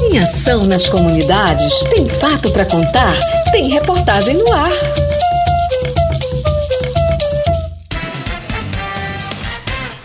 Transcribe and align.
Tem 0.00 0.18
ação 0.18 0.64
nas 0.64 0.88
comunidades? 0.88 1.78
Tem 1.94 2.08
fato 2.08 2.50
para 2.52 2.64
contar? 2.64 3.14
Tem 3.52 3.68
reportagem 3.68 4.34
no 4.34 4.50
ar. 4.50 4.70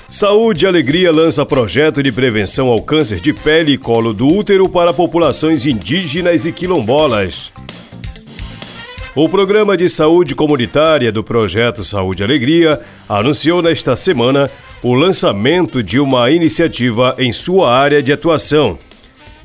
Saúde 0.09 0.65
e 0.65 0.67
Alegria 0.67 1.13
lança 1.13 1.45
projeto 1.45 2.03
de 2.03 2.11
prevenção 2.11 2.67
ao 2.67 2.81
câncer 2.81 3.21
de 3.21 3.31
pele 3.31 3.71
e 3.71 3.77
colo 3.77 4.13
do 4.13 4.27
útero 4.27 4.67
para 4.67 4.91
populações 4.91 5.65
indígenas 5.65 6.45
e 6.45 6.51
quilombolas. 6.51 7.53
O 9.15 9.29
Programa 9.29 9.77
de 9.77 9.87
Saúde 9.87 10.35
Comunitária 10.35 11.09
do 11.09 11.23
Projeto 11.23 11.85
Saúde 11.85 12.21
e 12.21 12.25
Alegria 12.25 12.81
anunciou 13.07 13.61
nesta 13.61 13.95
semana 13.95 14.51
o 14.83 14.93
lançamento 14.93 15.81
de 15.81 16.01
uma 16.01 16.29
iniciativa 16.29 17.15
em 17.17 17.31
sua 17.31 17.71
área 17.73 18.03
de 18.03 18.11
atuação. 18.11 18.77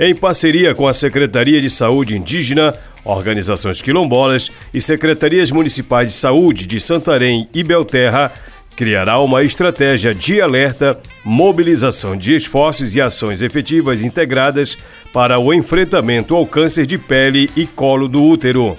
Em 0.02 0.14
parceria 0.14 0.74
com 0.74 0.88
a 0.88 0.94
Secretaria 0.94 1.60
de 1.60 1.68
Saúde 1.68 2.16
Indígena, 2.16 2.74
organizações 3.04 3.82
quilombolas 3.82 4.50
e 4.72 4.80
secretarias 4.80 5.50
municipais 5.50 6.08
de 6.08 6.14
saúde 6.14 6.64
de 6.64 6.80
Santarém 6.80 7.46
e 7.52 7.62
Belterra, 7.62 8.32
criará 8.74 9.20
uma 9.20 9.44
estratégia 9.44 10.14
de 10.14 10.40
alerta, 10.40 10.98
mobilização 11.22 12.16
de 12.16 12.34
esforços 12.34 12.96
e 12.96 13.00
ações 13.02 13.42
efetivas 13.42 14.02
integradas 14.02 14.78
para 15.12 15.38
o 15.38 15.52
enfrentamento 15.52 16.34
ao 16.34 16.46
câncer 16.46 16.86
de 16.86 16.96
pele 16.96 17.50
e 17.54 17.66
colo 17.66 18.08
do 18.08 18.24
útero. 18.24 18.78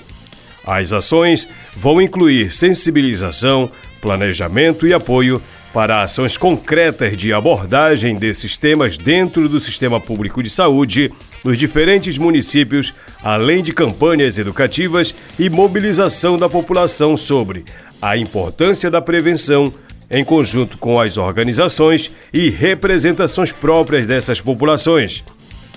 As 0.65 0.91
ações 0.91 1.48
vão 1.77 2.01
incluir 2.01 2.51
sensibilização, 2.51 3.70
planejamento 4.01 4.88
e 4.88 4.93
apoio 4.93 5.40
para 5.73 6.02
ações 6.02 6.38
concretas 6.38 7.16
de 7.16 7.31
abordagem 7.31 8.16
desses 8.16 8.57
temas 8.57 8.98
dentro 8.98 9.48
do 9.48 9.59
sistema 9.59 9.99
público 9.99 10.43
de 10.43 10.49
saúde 10.49 11.12
nos 11.43 11.57
diferentes 11.57 12.17
municípios, 12.17 12.93
além 13.23 13.63
de 13.63 13.73
campanhas 13.73 14.37
educativas 14.37 15.15
e 15.40 15.49
mobilização 15.49 16.37
da 16.37 16.49
população 16.49 17.15
sobre 17.15 17.63
a 18.01 18.18
importância 18.18 18.91
da 18.91 19.01
prevenção, 19.01 19.73
em 20.09 20.26
conjunto 20.26 20.77
com 20.77 20.99
as 20.99 21.18
organizações 21.18 22.12
e 22.34 22.49
representações 22.49 23.51
próprias 23.51 24.05
dessas 24.05 24.41
populações. 24.41 25.24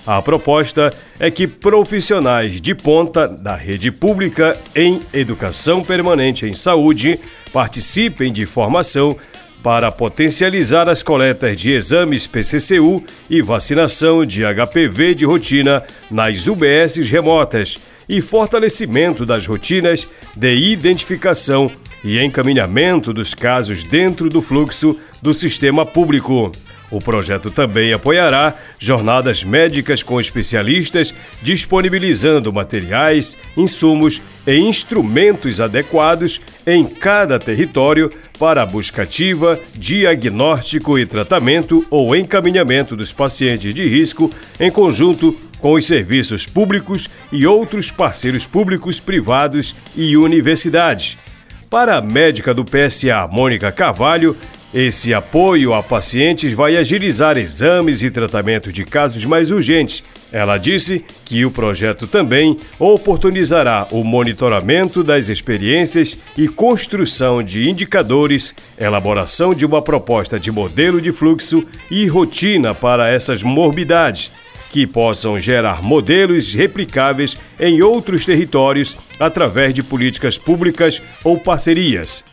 A 0.05 0.21
proposta 0.21 0.91
é 1.19 1.31
que 1.31 1.47
profissionais 1.47 2.61
de 2.61 2.75
ponta 2.75 3.27
da 3.27 3.55
rede 3.55 3.91
pública 3.91 4.55
em 4.75 4.99
educação 5.11 5.83
permanente 5.83 6.45
em 6.45 6.53
saúde 6.53 7.19
participem 7.51 8.31
de 8.31 8.45
formação 8.45 9.17
para 9.65 9.91
potencializar 9.91 10.87
as 10.87 11.01
coletas 11.01 11.59
de 11.59 11.71
exames 11.71 12.27
PCCU 12.27 13.03
e 13.27 13.41
vacinação 13.41 14.23
de 14.23 14.43
HPV 14.43 15.15
de 15.15 15.25
rotina 15.25 15.81
nas 16.11 16.45
UBSs 16.45 17.09
remotas 17.09 17.79
e 18.07 18.21
fortalecimento 18.21 19.25
das 19.25 19.47
rotinas 19.47 20.07
de 20.35 20.53
identificação 20.53 21.71
e 22.03 22.23
encaminhamento 22.23 23.11
dos 23.11 23.33
casos 23.33 23.83
dentro 23.83 24.29
do 24.29 24.39
fluxo 24.39 24.99
do 25.19 25.33
sistema 25.33 25.83
público. 25.83 26.51
O 26.91 26.99
projeto 26.99 27.49
também 27.49 27.91
apoiará 27.91 28.53
jornadas 28.77 29.43
médicas 29.43 30.03
com 30.03 30.19
especialistas, 30.19 31.11
disponibilizando 31.41 32.53
materiais, 32.53 33.35
insumos 33.57 34.21
e 34.45 34.57
instrumentos 34.59 35.59
adequados 35.59 36.39
em 36.67 36.85
cada 36.85 37.39
território 37.39 38.11
para 38.35 38.61
a 38.61 38.65
busca 38.65 39.03
ativa, 39.03 39.59
diagnóstico 39.75 40.99
e 40.99 41.05
tratamento 41.05 41.85
ou 41.89 42.15
encaminhamento 42.15 42.95
dos 42.95 43.11
pacientes 43.11 43.73
de 43.73 43.87
risco 43.87 44.29
em 44.59 44.69
conjunto 44.69 45.35
com 45.59 45.73
os 45.73 45.87
serviços 45.87 46.45
públicos 46.45 47.09
e 47.31 47.47
outros 47.47 47.89
parceiros 47.89 48.45
públicos, 48.45 48.99
privados 48.99 49.75
e 49.95 50.15
universidades. 50.15 51.17
Para 51.69 51.97
a 51.97 52.01
médica 52.01 52.53
do 52.53 52.63
PSA, 52.63 53.27
Mônica 53.31 53.71
Carvalho, 53.71 54.37
esse 54.77 55.13
apoio 55.13 55.73
a 55.73 55.81
pacientes 55.81 56.51
vai 56.51 56.75
agilizar 56.75 57.37
exames 57.37 58.03
e 58.03 58.11
tratamento 58.11 58.73
de 58.73 58.83
casos 58.83 59.23
mais 59.23 59.49
urgentes. 59.49 60.03
Ela 60.33 60.57
disse 60.57 61.05
que 61.23 61.45
o 61.45 61.49
projeto 61.49 62.05
também 62.05 62.59
oportunizará 62.77 63.87
o 63.89 64.03
monitoramento 64.03 65.01
das 65.01 65.29
experiências 65.29 66.17
e 66.37 66.49
construção 66.49 67.41
de 67.41 67.69
indicadores, 67.69 68.53
elaboração 68.77 69.55
de 69.55 69.65
uma 69.65 69.81
proposta 69.81 70.37
de 70.37 70.51
modelo 70.51 70.99
de 70.99 71.13
fluxo 71.13 71.65
e 71.89 72.05
rotina 72.07 72.75
para 72.75 73.09
essas 73.09 73.41
morbidades, 73.43 74.29
que 74.71 74.85
possam 74.85 75.39
gerar 75.39 75.81
modelos 75.81 76.53
replicáveis 76.53 77.37
em 77.57 77.81
outros 77.81 78.25
territórios 78.25 78.97
através 79.17 79.73
de 79.73 79.81
políticas 79.81 80.37
públicas 80.37 81.01
ou 81.23 81.39
parcerias. 81.39 82.25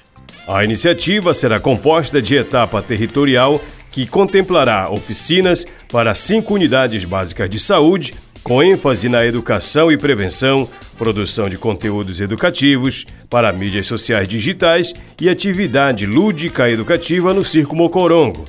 A 0.46 0.64
iniciativa 0.64 1.32
será 1.32 1.60
composta 1.60 2.20
de 2.20 2.34
etapa 2.34 2.82
territorial 2.82 3.60
que 3.92 4.06
contemplará 4.06 4.90
oficinas 4.90 5.66
para 5.90 6.14
cinco 6.14 6.54
unidades 6.54 7.04
básicas 7.04 7.48
de 7.48 7.60
saúde, 7.60 8.14
com 8.42 8.60
ênfase 8.60 9.08
na 9.08 9.24
educação 9.24 9.92
e 9.92 9.96
prevenção, 9.96 10.68
produção 10.98 11.48
de 11.48 11.56
conteúdos 11.56 12.20
educativos 12.20 13.06
para 13.30 13.52
mídias 13.52 13.86
sociais 13.86 14.28
digitais 14.28 14.92
e 15.20 15.28
atividade 15.28 16.06
lúdica 16.06 16.68
educativa 16.68 17.32
no 17.32 17.44
Circo 17.44 17.76
Mocorongo. 17.76 18.44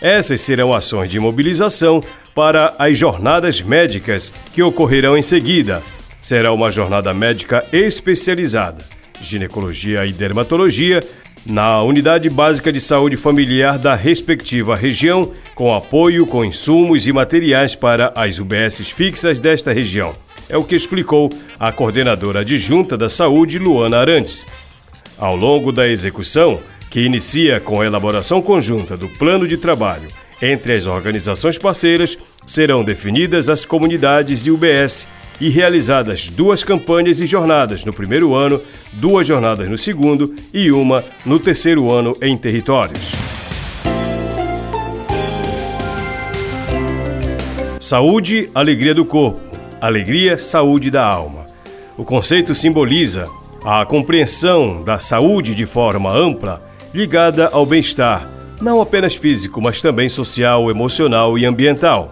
Essas 0.00 0.40
serão 0.40 0.72
ações 0.72 1.10
de 1.10 1.20
mobilização 1.20 2.02
para 2.34 2.74
as 2.78 2.96
jornadas 2.96 3.60
médicas 3.60 4.32
que 4.54 4.62
ocorrerão 4.62 5.18
em 5.18 5.22
seguida. 5.22 5.82
Será 6.20 6.52
uma 6.52 6.70
jornada 6.70 7.12
médica 7.12 7.64
especializada, 7.72 8.84
ginecologia 9.22 10.06
e 10.06 10.12
dermatologia, 10.12 11.02
na 11.46 11.82
Unidade 11.82 12.28
Básica 12.28 12.72
de 12.72 12.80
Saúde 12.80 13.16
Familiar 13.16 13.78
da 13.78 13.94
respectiva 13.94 14.76
região, 14.76 15.32
com 15.54 15.74
apoio 15.74 16.26
com 16.26 16.44
insumos 16.44 17.06
e 17.06 17.12
materiais 17.12 17.74
para 17.74 18.12
as 18.14 18.38
UBSs 18.38 18.90
fixas 18.90 19.40
desta 19.40 19.72
região. 19.72 20.14
É 20.48 20.56
o 20.56 20.64
que 20.64 20.74
explicou 20.74 21.30
a 21.58 21.72
coordenadora 21.72 22.40
adjunta 22.40 22.96
da 22.96 23.08
saúde, 23.08 23.58
Luana 23.58 23.98
Arantes. 23.98 24.46
Ao 25.18 25.36
longo 25.36 25.72
da 25.72 25.88
execução, 25.88 26.60
que 26.90 27.00
inicia 27.00 27.60
com 27.60 27.80
a 27.80 27.86
elaboração 27.86 28.40
conjunta 28.40 28.96
do 28.96 29.08
plano 29.08 29.46
de 29.46 29.56
trabalho 29.56 30.08
entre 30.40 30.74
as 30.74 30.86
organizações 30.86 31.58
parceiras, 31.58 32.16
serão 32.46 32.84
definidas 32.84 33.48
as 33.48 33.64
comunidades 33.64 34.46
e 34.46 34.50
UBS 34.50 35.06
e 35.40 35.48
realizadas 35.48 36.28
duas 36.28 36.64
campanhas 36.64 37.20
e 37.20 37.26
jornadas 37.26 37.84
no 37.84 37.92
primeiro 37.92 38.34
ano, 38.34 38.60
duas 38.92 39.26
jornadas 39.26 39.68
no 39.68 39.78
segundo 39.78 40.34
e 40.52 40.70
uma 40.70 41.04
no 41.24 41.38
terceiro 41.38 41.90
ano 41.90 42.16
em 42.20 42.36
territórios. 42.36 43.12
Saúde, 47.80 48.50
alegria 48.54 48.94
do 48.94 49.04
corpo. 49.04 49.40
Alegria, 49.80 50.36
saúde 50.38 50.90
da 50.90 51.04
alma. 51.04 51.46
O 51.96 52.04
conceito 52.04 52.54
simboliza 52.54 53.28
a 53.64 53.84
compreensão 53.86 54.82
da 54.82 54.98
saúde 54.98 55.54
de 55.54 55.66
forma 55.66 56.12
ampla 56.12 56.60
ligada 56.92 57.48
ao 57.48 57.64
bem-estar, 57.64 58.28
não 58.60 58.80
apenas 58.80 59.16
físico, 59.16 59.60
mas 59.60 59.80
também 59.80 60.08
social, 60.08 60.70
emocional 60.70 61.38
e 61.38 61.44
ambiental. 61.44 62.10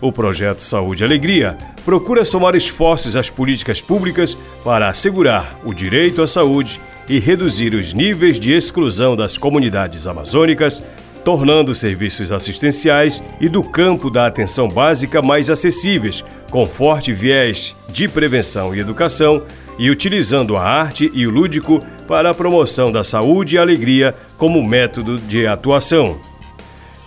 O 0.00 0.10
projeto 0.10 0.60
Saúde 0.60 1.02
e 1.02 1.06
Alegria 1.06 1.56
procura 1.84 2.24
somar 2.24 2.56
esforços 2.56 3.16
às 3.16 3.30
políticas 3.30 3.80
públicas 3.80 4.36
para 4.64 4.88
assegurar 4.88 5.56
o 5.64 5.72
direito 5.72 6.22
à 6.22 6.26
saúde 6.26 6.80
e 7.08 7.18
reduzir 7.18 7.74
os 7.74 7.92
níveis 7.92 8.40
de 8.40 8.52
exclusão 8.52 9.14
das 9.14 9.38
comunidades 9.38 10.06
amazônicas, 10.06 10.82
tornando 11.24 11.74
serviços 11.74 12.32
assistenciais 12.32 13.22
e 13.40 13.48
do 13.48 13.62
campo 13.62 14.10
da 14.10 14.26
atenção 14.26 14.68
básica 14.68 15.22
mais 15.22 15.50
acessíveis, 15.50 16.24
com 16.50 16.66
forte 16.66 17.12
viés 17.12 17.76
de 17.88 18.08
prevenção 18.08 18.74
e 18.74 18.80
educação, 18.80 19.42
e 19.78 19.90
utilizando 19.90 20.56
a 20.56 20.62
arte 20.62 21.10
e 21.14 21.26
o 21.26 21.30
lúdico 21.30 21.82
para 22.06 22.30
a 22.30 22.34
promoção 22.34 22.90
da 22.90 23.02
saúde 23.02 23.56
e 23.56 23.58
alegria 23.58 24.14
como 24.36 24.62
método 24.62 25.16
de 25.16 25.46
atuação. 25.46 26.20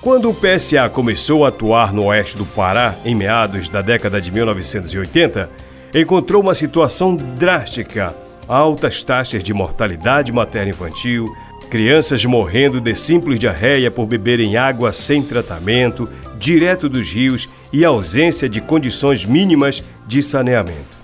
Quando 0.01 0.29
o 0.29 0.33
PSA 0.33 0.87
começou 0.87 1.45
a 1.45 1.49
atuar 1.49 1.91
no 1.91 2.05
oeste 2.05 2.37
do 2.37 2.45
Pará, 2.45 2.93
em 3.03 3.15
meados 3.15 3.69
da 3.69 3.81
década 3.81 4.21
de 4.21 4.31
1980, 4.31 5.49
encontrou 5.93 6.43
uma 6.43 6.53
situação 6.53 7.15
drástica: 7.15 8.15
altas 8.47 9.03
taxas 9.03 9.43
de 9.43 9.53
mortalidade 9.53 10.31
materno-infantil, 10.31 11.25
crianças 11.69 12.23
morrendo 12.23 12.79
de 12.79 12.95
simples 12.95 13.39
diarreia 13.39 13.89
por 13.89 14.05
beberem 14.05 14.57
água 14.57 14.93
sem 14.93 15.23
tratamento, 15.23 16.07
direto 16.37 16.87
dos 16.87 17.09
rios 17.09 17.49
e 17.73 17.83
ausência 17.83 18.47
de 18.47 18.61
condições 18.61 19.25
mínimas 19.25 19.83
de 20.07 20.21
saneamento. 20.21 20.94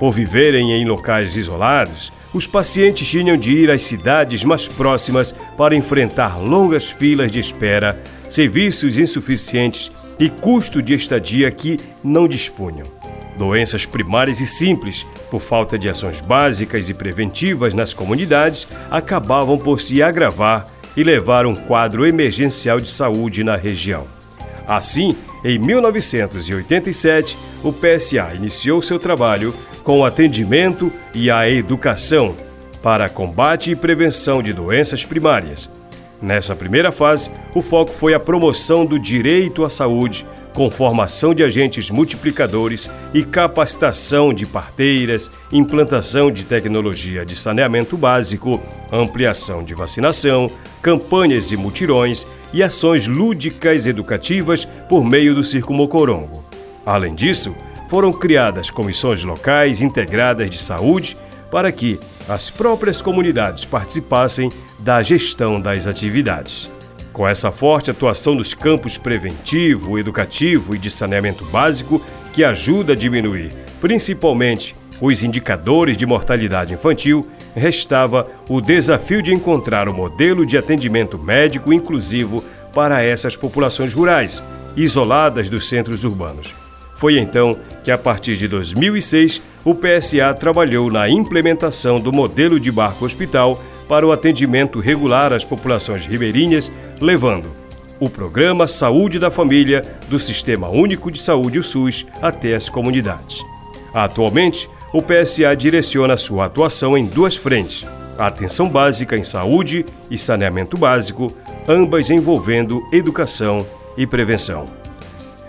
Por 0.00 0.12
viverem 0.12 0.72
em 0.72 0.86
locais 0.86 1.36
isolados, 1.36 2.10
os 2.32 2.46
pacientes 2.46 3.06
tinham 3.06 3.36
de 3.36 3.52
ir 3.52 3.70
às 3.70 3.82
cidades 3.82 4.42
mais 4.42 4.66
próximas 4.66 5.34
para 5.58 5.76
enfrentar 5.76 6.38
longas 6.40 6.88
filas 6.88 7.30
de 7.30 7.38
espera, 7.38 8.02
serviços 8.26 8.96
insuficientes 8.96 9.92
e 10.18 10.30
custo 10.30 10.80
de 10.80 10.94
estadia 10.94 11.50
que 11.50 11.78
não 12.02 12.26
dispunham. 12.26 12.86
Doenças 13.36 13.84
primárias 13.84 14.40
e 14.40 14.46
simples, 14.46 15.04
por 15.30 15.40
falta 15.40 15.78
de 15.78 15.86
ações 15.86 16.22
básicas 16.22 16.88
e 16.88 16.94
preventivas 16.94 17.74
nas 17.74 17.92
comunidades, 17.92 18.66
acabavam 18.90 19.58
por 19.58 19.82
se 19.82 20.02
agravar 20.02 20.66
e 20.96 21.04
levar 21.04 21.44
um 21.44 21.54
quadro 21.54 22.06
emergencial 22.06 22.80
de 22.80 22.88
saúde 22.88 23.44
na 23.44 23.54
região. 23.54 24.06
Assim, 24.66 25.14
em 25.44 25.58
1987, 25.58 27.36
o 27.62 27.72
PSA 27.72 28.34
iniciou 28.34 28.82
seu 28.82 28.98
trabalho 28.98 29.54
com 29.82 30.00
o 30.00 30.04
atendimento 30.04 30.92
e 31.14 31.30
a 31.30 31.48
educação 31.48 32.36
para 32.82 33.08
combate 33.08 33.70
e 33.70 33.76
prevenção 33.76 34.42
de 34.42 34.52
doenças 34.52 35.04
primárias. 35.04 35.70
Nessa 36.20 36.54
primeira 36.54 36.92
fase, 36.92 37.30
o 37.54 37.62
foco 37.62 37.92
foi 37.92 38.12
a 38.12 38.20
promoção 38.20 38.84
do 38.84 38.98
direito 38.98 39.64
à 39.64 39.70
saúde, 39.70 40.26
com 40.52 40.70
formação 40.70 41.32
de 41.32 41.42
agentes 41.42 41.90
multiplicadores 41.90 42.90
e 43.14 43.22
capacitação 43.22 44.34
de 44.34 44.44
parteiras, 44.44 45.30
implantação 45.50 46.30
de 46.30 46.44
tecnologia 46.44 47.24
de 47.24 47.36
saneamento 47.36 47.96
básico, 47.96 48.60
ampliação 48.92 49.62
de 49.62 49.72
vacinação, 49.74 50.50
campanhas 50.82 51.52
e 51.52 51.56
mutirões 51.56 52.26
e 52.52 52.62
ações 52.62 53.06
lúdicas 53.06 53.86
educativas 53.86 54.64
por 54.64 55.04
meio 55.04 55.34
do 55.34 55.44
Circo 55.44 55.72
Mocorongo. 55.72 56.44
Além 56.84 57.14
disso, 57.14 57.54
foram 57.88 58.12
criadas 58.12 58.70
comissões 58.70 59.24
locais 59.24 59.82
integradas 59.82 60.48
de 60.48 60.58
saúde 60.58 61.16
para 61.50 61.72
que 61.72 61.98
as 62.28 62.50
próprias 62.50 63.02
comunidades 63.02 63.64
participassem 63.64 64.52
da 64.78 65.02
gestão 65.02 65.60
das 65.60 65.86
atividades. 65.86 66.70
Com 67.12 67.26
essa 67.26 67.50
forte 67.50 67.90
atuação 67.90 68.34
nos 68.34 68.54
campos 68.54 68.96
preventivo, 68.96 69.98
educativo 69.98 70.74
e 70.74 70.78
de 70.78 70.88
saneamento 70.88 71.44
básico, 71.46 72.00
que 72.32 72.44
ajuda 72.44 72.92
a 72.92 72.96
diminuir 72.96 73.52
principalmente 73.80 74.76
os 75.00 75.22
indicadores 75.22 75.96
de 75.96 76.06
mortalidade 76.06 76.74
infantil, 76.74 77.26
restava 77.54 78.26
o 78.48 78.60
desafio 78.60 79.22
de 79.22 79.32
encontrar 79.32 79.88
um 79.88 79.94
modelo 79.94 80.46
de 80.46 80.56
atendimento 80.56 81.18
médico 81.18 81.72
inclusivo 81.72 82.44
para 82.72 83.02
essas 83.02 83.36
populações 83.36 83.92
rurais, 83.92 84.42
isoladas 84.76 85.50
dos 85.50 85.68
centros 85.68 86.04
urbanos. 86.04 86.54
Foi 86.96 87.18
então 87.18 87.56
que, 87.82 87.90
a 87.90 87.96
partir 87.96 88.36
de 88.36 88.46
2006, 88.46 89.40
o 89.64 89.74
PSA 89.74 90.34
trabalhou 90.34 90.90
na 90.90 91.08
implementação 91.08 91.98
do 91.98 92.12
modelo 92.12 92.60
de 92.60 92.70
barco-hospital 92.70 93.60
para 93.88 94.06
o 94.06 94.12
atendimento 94.12 94.78
regular 94.78 95.32
às 95.32 95.44
populações 95.44 96.06
ribeirinhas, 96.06 96.70
levando 97.00 97.50
o 97.98 98.08
programa 98.08 98.68
Saúde 98.68 99.18
da 99.18 99.30
Família 99.30 99.82
do 100.08 100.18
Sistema 100.18 100.68
Único 100.68 101.10
de 101.10 101.18
Saúde, 101.18 101.58
o 101.58 101.62
SUS, 101.62 102.06
até 102.20 102.54
as 102.54 102.68
comunidades. 102.68 103.42
Atualmente, 103.92 104.68
o 104.92 105.02
PSA 105.02 105.54
direciona 105.56 106.16
sua 106.16 106.46
atuação 106.46 106.96
em 106.96 107.06
duas 107.06 107.36
frentes: 107.36 107.86
a 108.18 108.26
atenção 108.26 108.68
básica 108.68 109.16
em 109.16 109.24
saúde 109.24 109.86
e 110.10 110.18
saneamento 110.18 110.76
básico, 110.76 111.32
ambas 111.68 112.10
envolvendo 112.10 112.82
educação 112.92 113.64
e 113.96 114.04
prevenção. 114.06 114.66